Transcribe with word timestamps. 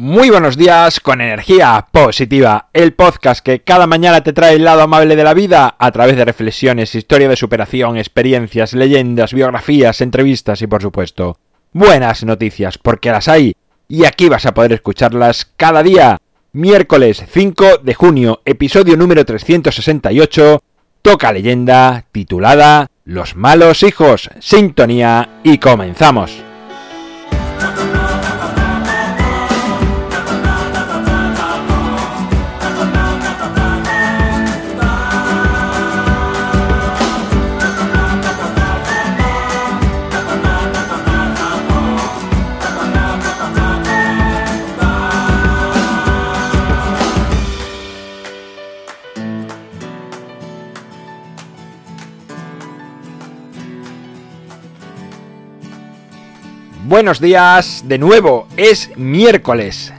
Muy 0.00 0.30
buenos 0.30 0.56
días 0.56 1.00
con 1.00 1.20
energía 1.20 1.88
positiva, 1.90 2.68
el 2.72 2.92
podcast 2.92 3.44
que 3.44 3.62
cada 3.62 3.88
mañana 3.88 4.22
te 4.22 4.32
trae 4.32 4.54
el 4.54 4.62
lado 4.62 4.82
amable 4.82 5.16
de 5.16 5.24
la 5.24 5.34
vida 5.34 5.74
a 5.76 5.90
través 5.90 6.16
de 6.16 6.24
reflexiones, 6.24 6.94
historia 6.94 7.28
de 7.28 7.34
superación, 7.34 7.96
experiencias, 7.96 8.74
leyendas, 8.74 9.34
biografías, 9.34 10.00
entrevistas 10.00 10.62
y 10.62 10.68
por 10.68 10.82
supuesto 10.82 11.36
buenas 11.72 12.22
noticias, 12.22 12.78
porque 12.78 13.10
las 13.10 13.26
hay 13.26 13.56
y 13.88 14.04
aquí 14.04 14.28
vas 14.28 14.46
a 14.46 14.54
poder 14.54 14.72
escucharlas 14.72 15.50
cada 15.56 15.82
día. 15.82 16.18
Miércoles 16.52 17.24
5 17.28 17.78
de 17.82 17.94
junio, 17.94 18.40
episodio 18.44 18.96
número 18.96 19.24
368, 19.24 20.62
toca 21.02 21.32
leyenda 21.32 22.04
titulada 22.12 22.86
Los 23.04 23.34
malos 23.34 23.82
hijos, 23.82 24.30
sintonía 24.38 25.40
y 25.42 25.58
comenzamos. 25.58 26.44
Buenos 56.86 57.20
días, 57.20 57.84
de 57.86 57.98
nuevo, 57.98 58.46
es 58.56 58.96
miércoles, 58.96 59.92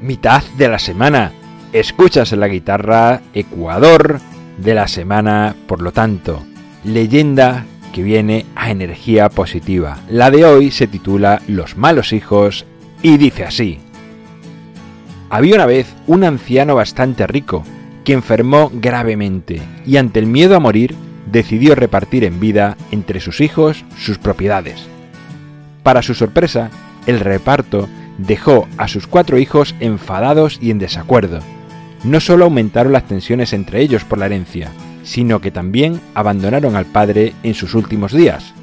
mitad 0.00 0.42
de 0.56 0.66
la 0.66 0.78
semana. 0.78 1.30
Escuchas 1.74 2.32
la 2.32 2.48
guitarra 2.48 3.20
Ecuador 3.34 4.18
de 4.56 4.74
la 4.74 4.88
semana, 4.88 5.54
por 5.66 5.82
lo 5.82 5.92
tanto, 5.92 6.42
leyenda 6.84 7.66
que 7.92 8.02
viene 8.02 8.46
a 8.56 8.70
energía 8.70 9.28
positiva. 9.28 9.98
La 10.08 10.30
de 10.30 10.46
hoy 10.46 10.70
se 10.70 10.86
titula 10.86 11.42
Los 11.46 11.76
malos 11.76 12.14
hijos 12.14 12.64
y 13.02 13.18
dice 13.18 13.44
así. 13.44 13.78
Había 15.28 15.54
una 15.54 15.66
vez 15.66 15.94
un 16.06 16.24
anciano 16.24 16.74
bastante 16.74 17.26
rico 17.26 17.62
que 18.04 18.14
enfermó 18.14 18.70
gravemente 18.72 19.60
y 19.86 19.98
ante 19.98 20.18
el 20.18 20.26
miedo 20.26 20.56
a 20.56 20.60
morir 20.60 20.96
decidió 21.30 21.74
repartir 21.74 22.24
en 22.24 22.40
vida 22.40 22.78
entre 22.90 23.20
sus 23.20 23.42
hijos 23.42 23.84
sus 23.98 24.18
propiedades. 24.18 24.88
Para 25.82 26.02
su 26.02 26.14
sorpresa, 26.14 26.70
el 27.06 27.20
reparto 27.20 27.88
dejó 28.18 28.68
a 28.76 28.88
sus 28.88 29.06
cuatro 29.06 29.38
hijos 29.38 29.74
enfadados 29.80 30.58
y 30.60 30.70
en 30.70 30.78
desacuerdo. 30.78 31.40
No 32.04 32.20
solo 32.20 32.44
aumentaron 32.44 32.92
las 32.92 33.06
tensiones 33.06 33.52
entre 33.52 33.80
ellos 33.80 34.04
por 34.04 34.18
la 34.18 34.26
herencia, 34.26 34.70
sino 35.02 35.40
que 35.40 35.50
también 35.50 36.00
abandonaron 36.14 36.76
al 36.76 36.86
padre 36.86 37.34
en 37.42 37.54
sus 37.54 37.74
últimos 37.74 38.12
días. 38.12 38.54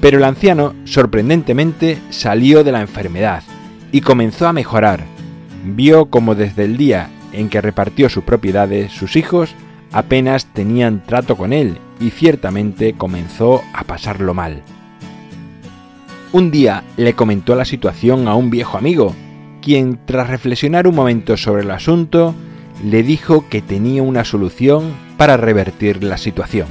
Pero 0.00 0.18
el 0.18 0.24
anciano, 0.24 0.74
sorprendentemente, 0.84 1.98
salió 2.10 2.62
de 2.64 2.72
la 2.72 2.80
enfermedad 2.80 3.42
y 3.92 4.02
comenzó 4.02 4.46
a 4.46 4.52
mejorar. 4.52 5.04
Vio 5.64 6.06
como 6.06 6.34
desde 6.34 6.64
el 6.64 6.76
día 6.76 7.08
en 7.32 7.48
que 7.48 7.60
repartió 7.60 8.08
sus 8.08 8.24
propiedades, 8.24 8.92
sus 8.92 9.16
hijos 9.16 9.54
apenas 9.92 10.46
tenían 10.46 11.02
trato 11.04 11.36
con 11.36 11.52
él 11.52 11.78
y 12.00 12.10
ciertamente 12.10 12.94
comenzó 12.94 13.62
a 13.72 13.84
pasarlo 13.84 14.34
mal. 14.34 14.62
Un 16.34 16.50
día 16.50 16.82
le 16.96 17.14
comentó 17.14 17.54
la 17.54 17.64
situación 17.64 18.26
a 18.26 18.34
un 18.34 18.50
viejo 18.50 18.76
amigo, 18.76 19.14
quien 19.62 20.00
tras 20.04 20.26
reflexionar 20.26 20.88
un 20.88 20.96
momento 20.96 21.36
sobre 21.36 21.62
el 21.62 21.70
asunto, 21.70 22.34
le 22.84 23.04
dijo 23.04 23.48
que 23.48 23.62
tenía 23.62 24.02
una 24.02 24.24
solución 24.24 24.94
para 25.16 25.36
revertir 25.36 26.02
la 26.02 26.18
situación. 26.18 26.66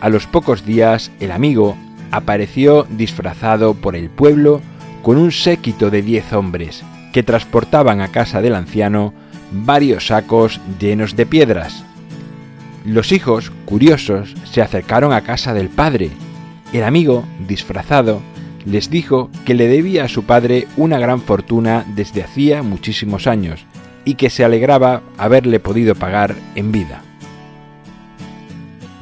A 0.00 0.08
los 0.08 0.28
pocos 0.28 0.64
días 0.64 1.10
el 1.18 1.32
amigo 1.32 1.76
apareció 2.12 2.86
disfrazado 2.88 3.74
por 3.74 3.96
el 3.96 4.08
pueblo 4.08 4.60
con 5.02 5.16
un 5.16 5.32
séquito 5.32 5.90
de 5.90 6.02
diez 6.02 6.32
hombres 6.32 6.84
que 7.12 7.24
transportaban 7.24 8.00
a 8.00 8.12
casa 8.12 8.40
del 8.40 8.54
anciano 8.54 9.14
varios 9.50 10.06
sacos 10.06 10.60
llenos 10.78 11.16
de 11.16 11.26
piedras. 11.26 11.82
Los 12.84 13.10
hijos, 13.10 13.50
curiosos, 13.64 14.36
se 14.44 14.62
acercaron 14.62 15.12
a 15.12 15.22
casa 15.22 15.54
del 15.54 15.70
padre 15.70 16.12
el 16.72 16.84
amigo, 16.84 17.24
disfrazado, 17.46 18.20
les 18.66 18.90
dijo 18.90 19.30
que 19.46 19.54
le 19.54 19.68
debía 19.68 20.04
a 20.04 20.08
su 20.08 20.24
padre 20.24 20.66
una 20.76 20.98
gran 20.98 21.22
fortuna 21.22 21.86
desde 21.94 22.22
hacía 22.22 22.62
muchísimos 22.62 23.26
años 23.26 23.64
y 24.04 24.14
que 24.14 24.30
se 24.30 24.44
alegraba 24.44 25.02
haberle 25.16 25.60
podido 25.60 25.94
pagar 25.94 26.34
en 26.54 26.72
vida. 26.72 27.02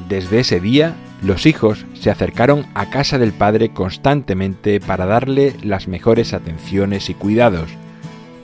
Desde 0.07 0.39
ese 0.39 0.59
día, 0.61 0.95
los 1.21 1.45
hijos 1.45 1.85
se 1.93 2.09
acercaron 2.09 2.65
a 2.73 2.89
casa 2.89 3.17
del 3.17 3.33
padre 3.33 3.69
constantemente 3.69 4.79
para 4.79 5.05
darle 5.05 5.55
las 5.61 5.87
mejores 5.87 6.33
atenciones 6.33 7.09
y 7.09 7.13
cuidados. 7.13 7.69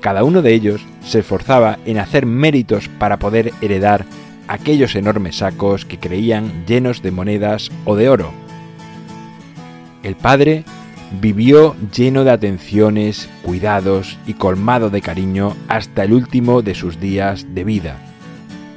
Cada 0.02 0.26
uno 0.26 0.42
de 0.42 0.54
ellos 0.54 0.86
se 1.06 1.20
esforzaba 1.20 1.80
en 1.86 2.00
hacer 2.00 2.26
méritos 2.26 2.90
para 2.90 3.20
poder 3.20 3.54
heredar 3.62 4.06
aquellos 4.50 4.96
enormes 4.96 5.38
sacos 5.38 5.86
que 5.86 6.00
creían 6.00 6.66
llenos 6.66 7.02
de 7.02 7.12
monedas 7.12 7.72
o 7.86 7.96
de 7.96 8.10
oro 8.10 8.43
el 10.04 10.16
padre 10.16 10.64
vivió 11.20 11.76
lleno 11.96 12.24
de 12.24 12.32
atenciones, 12.32 13.30
cuidados 13.44 14.18
y 14.26 14.34
colmado 14.34 14.90
de 14.90 15.02
cariño 15.02 15.56
hasta 15.68 16.04
el 16.04 16.14
último 16.14 16.62
de 16.62 16.76
sus 16.76 17.00
días 17.00 17.46
de 17.54 17.64
vida. 17.64 17.98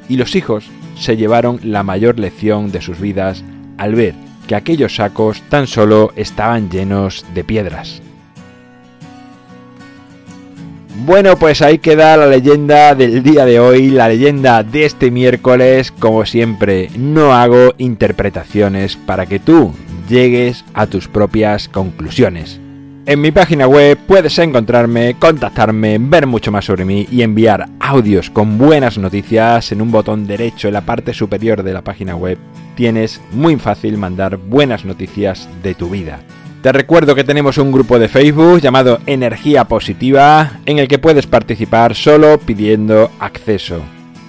Y 0.08 0.16
los 0.16 0.34
hijos 0.34 0.68
se 0.98 1.16
llevaron 1.16 1.60
la 1.62 1.82
mayor 1.82 2.18
lección 2.18 2.72
de 2.72 2.80
sus 2.80 3.00
vidas 3.00 3.42
al 3.78 3.94
ver 3.94 4.14
que 4.46 4.54
aquellos 4.54 4.96
sacos 4.96 5.42
tan 5.48 5.66
solo 5.66 6.12
estaban 6.16 6.70
llenos 6.70 7.24
de 7.34 7.44
piedras. 7.44 8.00
Bueno, 11.04 11.36
pues 11.36 11.62
ahí 11.62 11.78
queda 11.78 12.16
la 12.16 12.26
leyenda 12.26 12.94
del 12.94 13.22
día 13.22 13.44
de 13.44 13.60
hoy, 13.60 13.90
la 13.90 14.08
leyenda 14.08 14.62
de 14.62 14.86
este 14.86 15.10
miércoles. 15.10 15.92
Como 15.92 16.24
siempre, 16.24 16.90
no 16.96 17.32
hago 17.32 17.74
interpretaciones 17.78 18.96
para 18.96 19.26
que 19.26 19.38
tú 19.38 19.74
llegues 20.08 20.64
a 20.74 20.86
tus 20.86 21.08
propias 21.08 21.68
conclusiones. 21.68 22.60
En 23.06 23.20
mi 23.20 23.30
página 23.30 23.68
web 23.68 23.96
puedes 24.04 24.36
encontrarme, 24.40 25.14
contactarme, 25.16 25.98
ver 26.00 26.26
mucho 26.26 26.50
más 26.50 26.64
sobre 26.64 26.84
mí 26.84 27.06
y 27.08 27.22
enviar 27.22 27.68
audios 27.78 28.30
con 28.30 28.58
buenas 28.58 28.98
noticias 28.98 29.70
en 29.70 29.80
un 29.80 29.92
botón 29.92 30.26
derecho 30.26 30.66
en 30.66 30.74
la 30.74 30.80
parte 30.80 31.14
superior 31.14 31.62
de 31.62 31.72
la 31.72 31.82
página 31.82 32.16
web. 32.16 32.36
Tienes 32.74 33.20
muy 33.30 33.56
fácil 33.56 33.96
mandar 33.96 34.38
buenas 34.38 34.84
noticias 34.84 35.48
de 35.62 35.74
tu 35.74 35.88
vida. 35.88 36.18
Te 36.62 36.72
recuerdo 36.72 37.14
que 37.14 37.22
tenemos 37.22 37.58
un 37.58 37.70
grupo 37.70 38.00
de 38.00 38.08
Facebook 38.08 38.60
llamado 38.60 38.98
Energía 39.06 39.66
Positiva 39.66 40.58
en 40.66 40.80
el 40.80 40.88
que 40.88 40.98
puedes 40.98 41.28
participar 41.28 41.94
solo 41.94 42.38
pidiendo 42.38 43.12
acceso. 43.20 43.82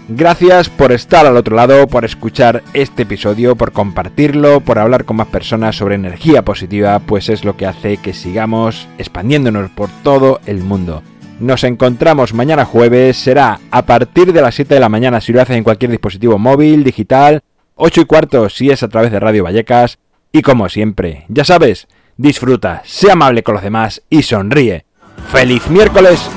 Gracias 0.10 0.70
por 0.70 0.94
estar 0.94 1.26
al 1.26 1.36
otro 1.36 1.54
lado, 1.58 1.86
por 1.88 2.06
escuchar 2.06 2.64
este 2.74 3.04
episodio, 3.04 3.58
por 3.58 3.74
compartirlo, 3.74 4.62
por 4.62 4.80
hablar 4.80 5.04
con 5.04 5.18
más 5.18 5.28
personas 5.28 5.76
sobre 5.76 5.96
energía 5.96 6.44
positiva, 6.44 7.00
pues 7.00 7.28
es 7.28 7.44
lo 7.44 7.58
que 7.58 7.66
hace 7.66 7.98
que 7.98 8.14
sigamos 8.14 8.88
expandiéndonos 8.98 9.70
por 9.72 9.90
todo 10.04 10.40
el 10.46 10.60
mundo. 10.60 11.04
Nos 11.42 11.66
encontramos 11.66 12.34
mañana 12.34 12.64
jueves, 12.64 13.18
será 13.18 13.60
a 13.70 13.82
partir 13.86 14.32
de 14.32 14.42
las 14.42 14.56
7 14.56 14.76
de 14.76 14.80
la 14.80 14.88
mañana 14.88 15.20
si 15.20 15.34
lo 15.34 15.42
haces 15.42 15.58
en 15.58 15.66
cualquier 15.66 15.92
dispositivo 15.92 16.40
móvil, 16.40 16.86
digital, 16.86 17.42
8 17.76 18.02
y 18.02 18.06
cuarto 18.06 18.50
si 18.50 18.70
es 18.70 18.84
a 18.84 18.88
través 18.88 19.12
de 19.12 19.20
Radio 19.20 19.44
Vallecas, 19.44 20.00
y 20.32 20.42
como 20.42 20.70
siempre, 20.70 21.26
ya 21.28 21.44
sabes, 21.44 21.88
disfruta, 22.16 22.82
sea 22.86 23.14
amable 23.14 23.44
con 23.44 23.56
los 23.56 23.64
demás 23.64 24.02
y 24.10 24.24
sonríe. 24.24 24.86
¡Feliz 25.32 25.70
miércoles! 25.70 26.30